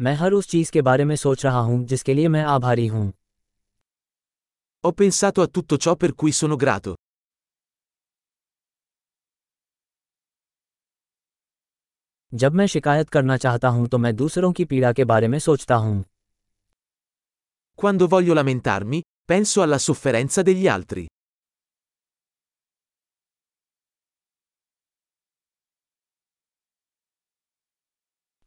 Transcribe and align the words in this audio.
मैं 0.00 0.14
हर 0.14 0.32
उस 0.32 0.48
चीज़ 0.48 0.70
के 0.72 0.82
बारे 0.82 1.04
में 1.04 1.16
सोच 1.16 1.44
रहा 1.44 1.58
हूँ 1.58 1.84
जिसके 1.84 2.14
लिए 2.14 2.28
मैं 2.28 2.42
आभारी 2.42 2.86
हूँ 2.86 3.12
Ho 4.84 4.92
pensato 4.92 5.42
a 5.42 5.46
tutto 5.46 5.76
ciò 5.76 5.94
per 5.96 6.14
cui 6.14 6.32
sono 6.32 6.56
grato. 6.56 6.94
जब 12.34 12.52
मैं 12.52 12.66
शिकायत 12.66 13.08
करना 13.08 13.36
चाहता 13.36 13.68
हूँ 13.68 13.86
तो 13.88 13.98
मैं 13.98 14.16
दूसरों 14.16 14.52
की 14.52 14.64
पीड़ा 14.64 14.92
के 14.92 15.04
बारे 15.04 15.28
में 15.28 15.38
सोचता 15.38 15.74
हूँ 15.74 16.04
Quando 17.78 18.08
voglio 18.08 18.34
lamentarmi, 18.34 19.00
penso 19.24 19.62
alla 19.62 19.78
sofferenza 19.78 20.42
degli 20.42 20.68
altri. 20.68 21.06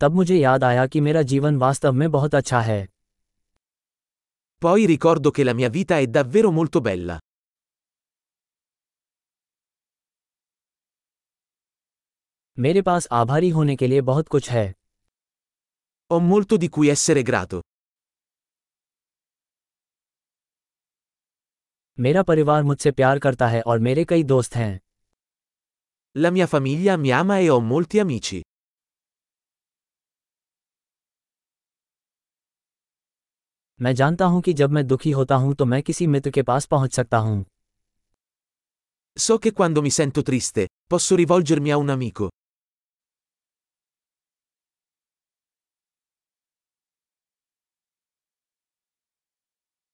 तब 0.02 0.14
मुझे 0.16 0.36
याद 0.36 0.64
आया 0.64 0.86
कि 0.88 1.02
मेरा 1.02 1.22
जीवन 1.32 1.58
वास्तव 1.58 1.92
में 1.94 2.10
बहुत 2.12 2.36
अच्छा 2.36 2.62
है 2.62 2.86
Poi 4.62 4.86
ricordo 4.92 5.32
che 5.36 5.44
la 5.44 5.54
mia 5.60 5.70
vita 5.76 5.98
è 5.98 6.08
davvero 6.16 6.50
molto 6.58 6.82
bella. 6.88 7.20
मेरे 12.58 12.82
पास 12.82 13.08
आभारी 13.12 13.50
होने 13.50 13.76
के 13.76 13.88
लिए 13.88 14.02
बहुत 14.02 14.28
कुछ 14.28 14.50
है 14.50 14.66
Ho 16.12 16.20
molto 16.32 16.58
di 16.64 16.70
cui 16.78 16.90
essere 16.96 17.24
grato. 17.32 17.62
मेरा 22.00 22.24
परिवार 22.24 22.64
मुझसे 22.64 22.92
प्यार 22.92 23.20
करता 23.20 23.48
है 23.48 23.62
और 23.62 23.80
मेरे 23.80 24.06
कई 24.06 24.24
दोस्त 24.24 24.56
हैं 24.56 24.80
La 26.16 26.32
mia 26.38 26.48
famiglia 26.54 26.98
mi 27.04 27.12
ama 27.24 27.38
e 27.40 27.50
ho 27.50 27.60
molti 27.74 28.00
amici. 28.06 28.42
मैं 33.82 33.94
जानता 33.96 34.26
हूँ 34.26 34.42
कि 34.42 34.54
जब 34.54 34.72
मैं 34.72 34.86
दुखी 34.88 35.12
होता 35.12 35.36
हूँ 35.36 35.54
तो 35.56 35.66
मैं 35.66 35.82
किसी 35.84 36.08
मित्र 36.08 36.32
के 36.32 36.42
पास 36.42 36.66
पहुँच 36.66 36.94
सकता 36.94 37.18
हूँ 37.18 37.44
So 39.18 39.38
che 39.38 39.52
quando 39.52 39.82
mi 39.82 39.92
sento 39.92 40.22
triste, 40.22 40.66
posso 40.92 41.16
rivolgermi 41.16 41.72
a 41.72 41.78
un 41.78 41.90
amico. 41.90 42.30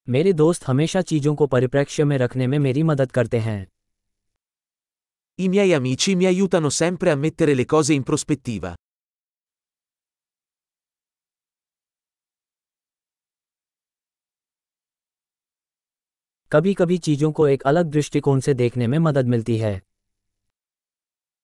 मेरे 0.09 0.33
दोस्त 0.33 0.67
हमेशा 0.67 1.01
चीज़ों 1.01 1.35
को 1.35 1.47
परिप्रेक्ष्य 1.47 2.03
में 2.03 2.17
रखने 2.17 2.47
में 2.47 2.57
मेरी 2.59 2.83
मदद 2.83 3.11
करते 3.11 3.39
हैं 3.39 3.65
I 5.39 5.47
miei 5.49 5.73
amici 5.79 6.15
mi 6.15 6.25
aiutano 6.25 6.69
sempre 6.69 7.11
a 7.11 7.15
mettere 7.15 7.55
le 7.55 7.65
cose 7.65 7.93
in 7.93 8.03
prospettiva. 8.03 8.73
कभी 16.51 16.73
कभी 16.73 16.97
चीज़ों 16.97 17.31
को 17.31 17.47
एक 17.47 17.63
अलग 17.67 17.85
दृष्टिकोण 17.91 18.39
से 18.39 18.53
देखने 18.53 18.87
में 18.87 18.97
मदद 18.99 19.27
मिलती 19.27 19.57
है 19.57 19.81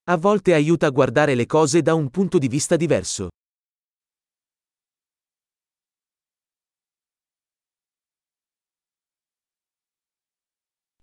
A 0.07 0.15
volte 0.17 0.53
aiuta 0.53 0.87
a 0.87 0.91
guardare 0.91 1.35
le 1.35 1.45
cose 1.45 1.81
da 1.81 1.95
un 1.95 2.07
punto 2.17 2.39
di 2.39 2.49
vista 2.53 2.77
diverso. 2.77 3.27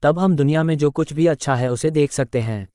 तब 0.03 0.19
हम 0.19 0.37
दुनिया 0.37 0.63
में 0.63 0.77
जो 0.79 0.91
कुछ 0.91 1.13
भी 1.13 1.27
अच्छा 1.27 1.55
है 1.55 1.71
उसे 1.73 1.91
देख 1.91 2.13
सकते 2.13 2.41
हैं 2.41 2.67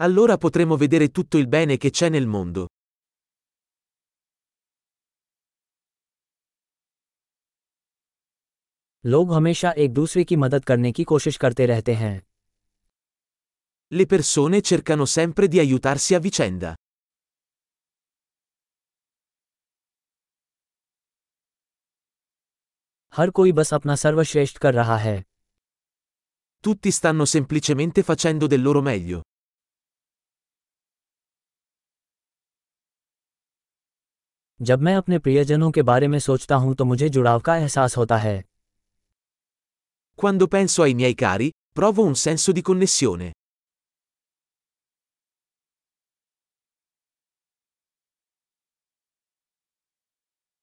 Allora 0.00 0.38
potremo 0.44 0.76
vedere 0.76 1.08
tutto 1.08 1.38
il 1.38 1.46
bene 1.46 1.76
che 1.76 1.90
c'è 1.90 2.08
nel 2.08 2.26
mondo. 2.26 2.66
लोग 9.04 9.32
हमेशा 9.32 9.70
एक 9.84 9.92
दूसरे 9.94 10.24
की 10.24 10.36
मदद 10.36 10.64
करने 10.64 10.92
की 10.92 11.04
कोशिश 11.04 11.36
करते 11.36 11.66
रहते 11.66 11.94
हैं 11.94 12.20
Le 13.92 14.04
persone 14.06 14.60
cercano 14.68 15.06
sempre 15.06 15.48
di 15.48 15.58
aiutarsi 15.58 16.14
a 16.14 16.20
vicenda. 16.26 16.74
हर 23.12 23.30
कोई 23.30 23.52
बस 23.52 23.74
अपना 23.74 23.94
सर्वश्रेष्ठ 23.94 24.58
कर 24.58 24.74
रहा 24.74 24.96
है 24.96 25.22
Tutti 26.64 26.92
stanno 26.92 27.26
semplicemente 27.26 28.02
facendo 28.02 28.48
del 28.52 28.64
loro 28.68 28.82
meglio. 28.82 29.20
जब 34.60 34.80
मैं 34.80 34.94
अपने 34.94 35.18
प्रियजनों 35.18 35.70
के 35.70 35.82
बारे 35.82 36.08
में 36.08 36.18
सोचता 36.18 36.56
हूँ 36.56 36.74
तो 36.74 36.84
मुझे 36.84 37.08
जुड़ाव 37.08 37.40
का 37.40 37.56
एहसास 37.56 37.96
होता 37.96 38.16
है 38.16 38.51
Quando 40.21 40.47
penso 40.47 40.81
ai 40.81 40.93
miei 40.93 41.13
cari, 41.13 41.51
provo 41.71 42.03
un 42.03 42.15
senso 42.15 42.51
di 42.51 42.61
connessione. 42.61 43.31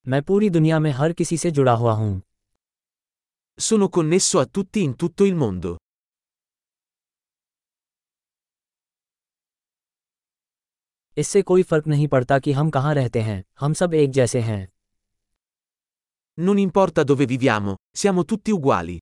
मैं 0.09 0.22
पूरी 0.22 0.49
दुनिया 0.50 0.78
में 0.78 0.91
हर 0.91 1.12
किसी 1.12 1.37
से 1.39 1.50
जुड़ा 1.50 1.72
हुआ 1.72 1.93
हूं 1.93 2.21
Sono 3.67 3.89
connesso 3.89 4.39
a 4.39 4.47
tutti 4.47 4.83
in 4.83 4.95
tutto 5.03 5.25
il 5.25 5.34
mondo. 5.43 5.77
इससे 11.19 11.43
कोई 11.43 11.62
फर्क 11.62 11.87
नहीं 11.87 12.09
पड़ता 12.09 12.39
कि 12.39 12.53
हम 12.53 12.71
कहाँ 12.71 12.95
रहते 12.95 13.21
हैं 13.22 13.43
हम 13.61 13.72
सब 13.81 13.95
एक 13.95 14.11
जैसे 14.11 14.41
हैं 14.41 14.62
Non 16.39 16.59
importa 16.59 17.03
dove 17.05 17.27
viviamo, 17.33 17.77
siamo 17.97 18.25
tutti 18.25 18.50
uguali. 18.50 18.99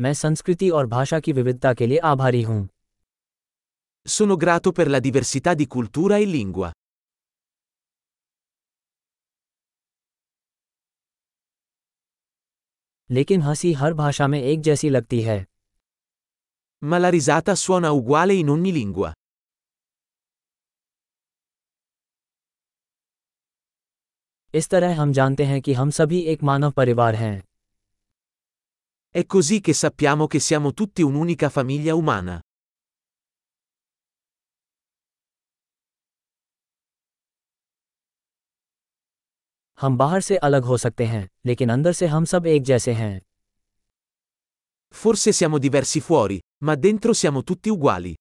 मैं 0.00 0.12
संस्कृति 0.14 0.70
और 0.70 0.86
भाषा 0.86 1.20
की 1.20 1.32
विविधता 1.32 1.72
के 1.74 1.86
लिए 1.86 1.98
आभारी 1.98 2.42
हूँ 2.42 2.68
Sono 4.06 4.36
grato 4.36 4.72
per 4.72 4.86
la 4.88 5.00
diversità 5.00 5.52
di 5.54 5.66
cultura 5.66 6.18
e 6.18 6.26
lingua. 6.26 6.72
लेकिन 13.10 13.42
हँसी 13.42 13.72
हर 13.72 13.94
भाषा 13.94 14.26
में 14.26 14.40
एक 14.42 14.60
जैसी 14.60 14.90
लगती 14.90 15.20
है 15.20 15.44
Ma 16.82 16.98
la 17.00 17.10
risata 17.10 17.54
suona 17.62 17.90
uguale 17.90 18.36
in 18.42 18.50
ogni 18.56 18.72
lingua. 18.72 19.12
इस 24.54 24.68
तरह 24.68 25.00
हम 25.00 25.12
जानते 25.12 25.44
हैं 25.44 25.60
कि 25.62 25.72
हम 25.72 25.90
सभी 25.90 26.20
एक 26.20 26.42
मानव 26.42 26.70
परिवार 26.70 27.14
हैं 27.14 27.49
È 29.09 29.25
così 29.25 29.61
che 29.61 29.73
sappiamo 29.73 30.27
che 30.27 30.39
siamo 30.39 30.73
tutti 30.73 31.01
un'unica 31.01 31.49
famiglia 31.49 31.95
umana. 31.95 32.39
हम 39.81 39.97
बाहर 39.97 40.21
से 40.21 40.37
अलग 40.37 40.63
हो 40.63 40.77
सकते 40.77 41.05
हैं 41.05 41.27
लेकिन 41.45 41.69
अंदर 41.69 41.93
से 41.93 42.07
हम 42.07 42.25
सब 42.25 42.45
एक 42.47 42.63
जैसे 42.63 42.93
हैं 42.93 43.21
Forse 44.95 45.31
siamo 45.31 45.57
diversi 45.57 45.99
fuori, 45.99 46.39
ma 46.63 46.75
dentro 46.75 47.13
siamo 47.13 47.43
tutti 47.43 47.69
uguali. 47.69 48.15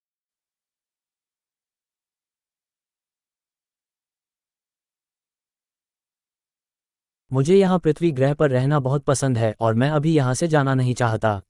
मुझे 7.32 7.56
यहाँ 7.56 7.80
पृथ्वी 7.80 8.12
ग्रह 8.12 8.34
पर 8.34 8.50
रहना 8.52 8.80
बहुत 8.80 9.04
पसंद 9.06 9.38
है 9.38 9.54
और 9.62 9.74
मैं 9.74 9.90
अभी 9.90 10.14
यहाँ 10.16 10.34
से 10.34 10.48
जाना 10.48 10.74
नहीं 10.74 10.94
चाहता 10.96 11.42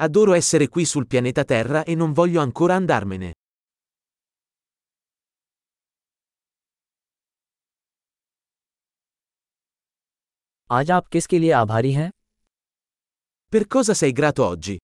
Adoro 0.00 0.34
essere 0.36 0.66
qui 0.68 0.84
sul 0.84 1.04
pianeta 1.06 1.44
Terra 1.44 1.82
e 1.84 1.94
non 1.94 2.12
voglio 2.12 2.40
ancora 2.40 2.76
andarmene. 2.76 3.32
आज 10.70 10.90
आप 10.90 11.06
किसके 11.06 11.38
लिए 11.38 11.50
आभारी 11.52 11.92
हैं 11.92 12.10
Per 13.52 13.66
cosa 13.74 13.94
sei 13.94 14.12
grato 14.12 14.44
oggi? 14.44 14.76